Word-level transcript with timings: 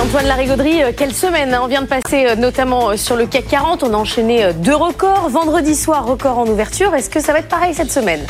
Antoine 0.00 0.28
Larigauderie, 0.28 0.82
euh, 0.82 0.92
quelle 0.96 1.14
semaine 1.14 1.52
hein. 1.52 1.60
On 1.62 1.66
vient 1.66 1.82
de 1.82 1.86
passer 1.86 2.24
euh, 2.26 2.34
notamment 2.34 2.88
euh, 2.88 2.96
sur 2.96 3.16
le 3.16 3.26
CAC 3.26 3.48
40, 3.48 3.82
on 3.82 3.92
a 3.92 3.96
enchaîné 3.98 4.50
deux 4.54 4.74
records. 4.74 5.28
Vendredi 5.28 5.76
soir, 5.76 6.06
record 6.06 6.38
en 6.38 6.46
ouverture. 6.46 6.94
Est-ce 6.94 7.10
que 7.10 7.20
ça 7.20 7.34
va 7.34 7.40
être 7.40 7.48
pareil 7.48 7.74
cette 7.74 7.92
semaine? 7.92 8.26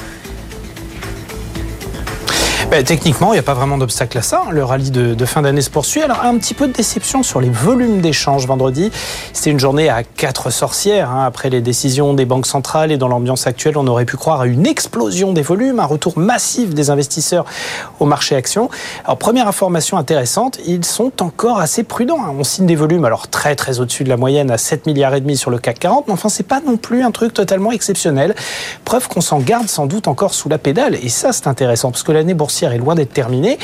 Bah, 2.70 2.84
techniquement, 2.84 3.32
il 3.32 3.36
n'y 3.36 3.40
a 3.40 3.42
pas 3.42 3.54
vraiment 3.54 3.78
d'obstacle 3.78 4.16
à 4.18 4.22
ça. 4.22 4.44
Le 4.52 4.62
rallye 4.62 4.92
de, 4.92 5.24
fin 5.24 5.42
d'année 5.42 5.60
se 5.60 5.70
poursuit. 5.70 6.02
Alors, 6.02 6.22
un 6.22 6.38
petit 6.38 6.54
peu 6.54 6.68
de 6.68 6.72
déception 6.72 7.24
sur 7.24 7.40
les 7.40 7.50
volumes 7.50 8.00
d'échanges 8.00 8.46
vendredi. 8.46 8.92
C'était 9.32 9.50
une 9.50 9.58
journée 9.58 9.88
à 9.88 10.04
quatre 10.04 10.50
sorcières. 10.50 11.10
Hein. 11.10 11.24
Après 11.24 11.50
les 11.50 11.62
décisions 11.62 12.14
des 12.14 12.26
banques 12.26 12.46
centrales 12.46 12.92
et 12.92 12.96
dans 12.96 13.08
l'ambiance 13.08 13.48
actuelle, 13.48 13.76
on 13.76 13.88
aurait 13.88 14.04
pu 14.04 14.16
croire 14.16 14.42
à 14.42 14.46
une 14.46 14.68
explosion 14.68 15.32
des 15.32 15.42
volumes, 15.42 15.80
un 15.80 15.84
retour 15.84 16.16
massif 16.16 16.72
des 16.72 16.90
investisseurs 16.90 17.44
au 17.98 18.04
marché 18.04 18.36
actions. 18.36 18.70
Alors, 19.04 19.18
première 19.18 19.48
information 19.48 19.96
intéressante, 19.96 20.60
ils 20.64 20.84
sont 20.84 21.10
encore 21.22 21.58
assez 21.58 21.82
prudents. 21.82 22.22
Hein. 22.22 22.34
On 22.38 22.44
signe 22.44 22.66
des 22.66 22.76
volumes, 22.76 23.04
alors 23.04 23.26
très 23.26 23.56
très 23.56 23.80
au-dessus 23.80 24.04
de 24.04 24.08
la 24.08 24.16
moyenne, 24.16 24.48
à 24.52 24.58
7 24.58 24.86
milliards 24.86 25.16
et 25.16 25.20
demi 25.20 25.36
sur 25.36 25.50
le 25.50 25.58
CAC 25.58 25.80
40, 25.80 26.06
mais 26.06 26.12
enfin, 26.12 26.28
c'est 26.28 26.46
pas 26.46 26.60
non 26.64 26.76
plus 26.76 27.02
un 27.02 27.10
truc 27.10 27.34
totalement 27.34 27.72
exceptionnel. 27.72 28.36
Preuve 28.84 29.08
qu'on 29.08 29.20
s'en 29.20 29.40
garde 29.40 29.68
sans 29.68 29.86
doute 29.86 30.06
encore 30.06 30.34
sous 30.34 30.48
la 30.48 30.58
pédale. 30.58 30.94
Et 31.02 31.08
ça, 31.08 31.32
c'est 31.32 31.48
intéressant, 31.48 31.90
parce 31.90 32.04
que 32.04 32.12
l'année 32.12 32.34
boursière 32.34 32.59
est 32.68 32.78
loin 32.78 32.94
d'être 32.94 33.12
terminée. 33.12 33.58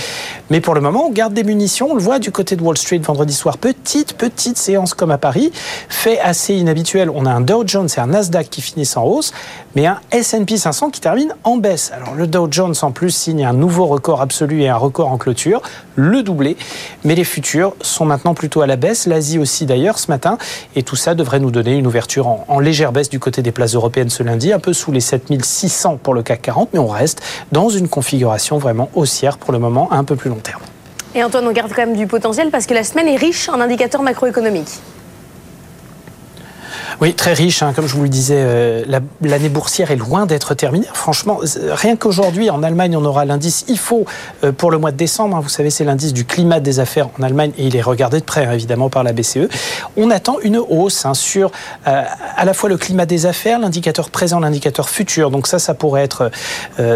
Mais 0.51 0.61
pour 0.61 0.75
le 0.75 0.81
moment, 0.81 1.07
on 1.07 1.11
garde 1.11 1.35
des 1.35 1.45
munitions. 1.45 1.89
On 1.91 1.95
le 1.95 2.01
voit 2.01 2.19
du 2.19 2.31
côté 2.31 2.57
de 2.57 2.63
Wall 2.63 2.79
Street 2.79 2.99
vendredi 2.99 3.35
soir. 3.35 3.59
Petite, 3.59 4.15
petite 4.15 4.59
séance 4.59 4.95
comme 4.95 5.11
à 5.11 5.19
Paris. 5.19 5.53
Fait 5.89 6.19
assez 6.21 6.55
inhabituel. 6.55 7.11
On 7.11 7.27
a 7.27 7.31
un 7.31 7.41
Dow 7.41 7.65
Jones 7.67 7.89
et 7.97 8.01
un 8.01 8.07
Nasdaq 8.07 8.49
qui 8.49 8.63
finissent 8.63 8.97
en 8.97 9.05
hausse, 9.05 9.33
mais 9.75 9.87
un 9.87 10.01
S&P 10.11 10.57
500 10.57 10.91
qui 10.91 11.01
termine 11.01 11.35
en 11.45 11.57
baisse. 11.57 11.93
Alors 11.95 12.15
le 12.15 12.27
Dow 12.27 12.49
Jones 12.51 12.75
en 12.83 12.93
plus 12.93 13.11
signe 13.11 13.45
un 13.45 13.53
nouveau 13.53 13.87
record 13.87 14.21
absolu 14.21 14.63
et 14.63 14.69
un 14.69 14.77
record 14.77 15.13
en 15.13 15.19
clôture, 15.19 15.63
le 15.95 16.23
doublé. 16.23 16.57
Mais 17.05 17.15
les 17.15 17.25
futurs 17.25 17.75
sont 17.83 18.05
maintenant 18.05 18.35
plutôt 18.35 18.63
à 18.63 18.67
la 18.67 18.77
baisse. 18.77 19.07
L'Asie 19.07 19.39
aussi 19.39 19.67
d'ailleurs 19.67 19.99
ce 19.99 20.11
matin. 20.11 20.39
Et 20.75 20.83
tout 20.83 20.97
ça 20.97 21.15
devrait 21.15 21.41
nous 21.41 21.51
donner 21.51 21.77
une 21.77 21.87
ouverture 21.87 22.29
en, 22.29 22.45
en 22.49 22.59
légère 22.61 22.93
baisse 22.93 23.09
du 23.09 23.19
côté 23.19 23.43
des 23.43 23.53
places 23.53 23.75
européennes 23.75 24.11
ce 24.11 24.23
lundi, 24.23 24.53
un 24.53 24.59
peu 24.59 24.73
sous 24.73 24.93
les 24.93 25.01
7600 25.01 25.99
pour 26.03 26.15
le 26.15 26.23
CAC 26.23 26.43
40, 26.43 26.71
mais 26.73 26.79
on 26.79 26.89
reste 26.89 27.23
dans 27.53 27.69
une 27.69 27.89
configuration 27.89 28.59
vraiment 28.59 28.86
haussière 28.95 29.39
pour 29.39 29.53
le 29.53 29.59
moment 29.59 29.91
à 29.91 29.97
un 29.97 30.05
peu 30.05 30.17
plus 30.17 30.31
long 30.31 30.37
terme. 30.37 30.63
Et 31.15 31.23
Antoine, 31.23 31.47
on 31.47 31.53
garde 31.53 31.73
quand 31.75 31.87
même 31.87 31.97
du 31.97 32.07
potentiel 32.07 32.51
parce 32.51 32.67
que 32.67 32.75
la 32.75 32.85
semaine 32.85 33.09
est 33.09 33.17
riche 33.17 33.49
en 33.49 33.61
indicateurs 33.61 34.03
macroéconomiques. 34.03 34.81
Oui, 36.99 37.13
très 37.13 37.35
riche. 37.35 37.63
Hein. 37.63 37.75
Comme 37.77 37.87
je 37.87 37.95
vous 37.95 38.05
le 38.05 38.09
disais, 38.09 38.39
euh, 38.39 39.01
l'année 39.21 39.51
boursière 39.51 39.91
est 39.91 39.97
loin 39.97 40.25
d'être 40.25 40.55
terminée. 40.55 40.87
Franchement, 40.95 41.41
rien 41.71 41.95
qu'aujourd'hui, 41.95 42.49
en 42.49 42.63
Allemagne, 42.63 42.97
on 42.97 43.05
aura 43.05 43.27
l'indice 43.27 43.67
IFO 43.69 44.07
euh, 44.45 44.53
pour 44.53 44.71
le 44.71 44.79
mois 44.79 44.93
de 44.93 44.97
décembre. 44.97 45.37
Hein. 45.37 45.41
Vous 45.43 45.51
savez, 45.51 45.69
c'est 45.69 45.85
l'indice 45.85 46.15
du 46.15 46.25
climat 46.25 46.59
des 46.59 46.81
affaires 46.81 47.11
en 47.19 47.23
Allemagne 47.23 47.53
et 47.59 47.67
il 47.67 47.77
est 47.77 47.83
regardé 47.83 48.21
de 48.21 48.25
près, 48.25 48.47
hein, 48.47 48.53
évidemment, 48.53 48.89
par 48.89 49.05
la 49.05 49.13
BCE. 49.13 49.49
On 49.99 50.11
attend 50.11 50.39
une 50.43 50.57
hausse 50.57 51.07
sur 51.13 51.51
euh, 51.87 52.03
à 52.37 52.45
la 52.47 52.55
fois 52.55 52.71
le 52.71 52.79
climat 52.79 53.05
des 53.05 53.27
affaires, 53.27 53.59
l'indicateur 53.59 54.09
présent, 54.09 54.41
l'indicateur 54.41 54.89
futur. 54.89 55.31
Donc 55.31 55.49
ça, 55.49 55.59
ça 55.59 55.75
pourrait 55.75 56.03
être, 56.03 56.31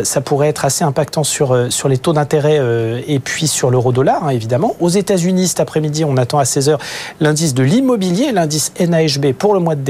ça 0.04 0.20
pourrait 0.20 0.48
être 0.48 0.64
assez 0.64 0.82
impactant 0.84 1.24
sur, 1.24 1.66
sur 1.70 1.88
les 1.88 1.98
taux 1.98 2.12
d'intérêt 2.12 2.60
et 3.06 3.18
puis 3.18 3.46
sur 3.46 3.70
l'euro-dollar, 3.70 4.30
évidemment. 4.30 4.76
Aux 4.80 4.88
États-Unis, 4.88 5.48
cet 5.48 5.60
après-midi, 5.60 6.04
on 6.04 6.16
attend 6.16 6.38
à 6.38 6.44
16h 6.44 6.78
l'indice 7.20 7.54
de 7.54 7.62
l'immobilier, 7.62 8.32
l'indice 8.32 8.72
NAHB 8.80 9.32
pour 9.32 9.54
le 9.54 9.60
mois 9.60 9.74
de 9.74 9.80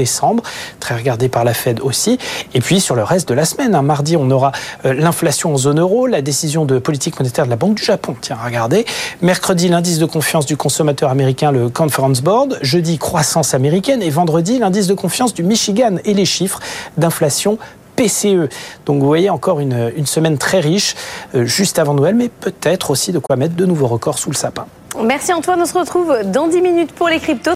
très 0.79 0.95
regardé 0.95 1.29
par 1.29 1.43
la 1.43 1.53
Fed 1.53 1.79
aussi. 1.81 2.17
Et 2.53 2.61
puis 2.61 2.79
sur 2.79 2.95
le 2.95 3.03
reste 3.03 3.29
de 3.29 3.33
la 3.33 3.45
semaine, 3.45 3.75
hein, 3.75 3.81
mardi, 3.81 4.17
on 4.17 4.29
aura 4.31 4.51
euh, 4.85 4.93
l'inflation 4.93 5.53
en 5.53 5.57
zone 5.57 5.79
euro, 5.79 6.07
la 6.07 6.21
décision 6.21 6.65
de 6.65 6.79
politique 6.79 7.19
monétaire 7.19 7.45
de 7.45 7.49
la 7.49 7.55
Banque 7.55 7.75
du 7.75 7.83
Japon. 7.83 8.15
Tiens, 8.19 8.37
regardez. 8.43 8.85
Mercredi, 9.21 9.67
l'indice 9.67 9.99
de 9.99 10.05
confiance 10.05 10.45
du 10.45 10.57
consommateur 10.57 11.09
américain, 11.09 11.51
le 11.51 11.69
Conference 11.69 12.21
Board. 12.21 12.57
Jeudi, 12.61 12.97
croissance 12.97 13.53
américaine. 13.53 14.01
Et 14.01 14.09
vendredi, 14.09 14.59
l'indice 14.59 14.87
de 14.87 14.93
confiance 14.93 15.33
du 15.33 15.43
Michigan 15.43 15.97
et 16.05 16.13
les 16.13 16.25
chiffres 16.25 16.59
d'inflation 16.97 17.57
PCE. 17.95 18.49
Donc 18.85 19.01
vous 19.01 19.07
voyez 19.07 19.29
encore 19.29 19.59
une, 19.59 19.91
une 19.95 20.05
semaine 20.05 20.37
très 20.37 20.59
riche, 20.59 20.95
euh, 21.35 21.45
juste 21.45 21.79
avant 21.79 21.93
Noël, 21.93 22.15
mais 22.15 22.29
peut-être 22.29 22.91
aussi 22.91 23.11
de 23.11 23.19
quoi 23.19 23.35
mettre 23.35 23.55
de 23.55 23.65
nouveaux 23.65 23.87
records 23.87 24.17
sous 24.17 24.29
le 24.29 24.35
sapin. 24.35 24.65
Merci 25.01 25.31
Antoine, 25.31 25.61
on 25.61 25.65
se 25.65 25.77
retrouve 25.77 26.13
dans 26.25 26.47
10 26.47 26.61
minutes 26.61 26.91
pour 26.91 27.07
les 27.07 27.19
cryptos. 27.19 27.49